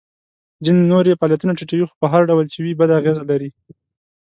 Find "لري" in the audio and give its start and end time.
3.31-3.49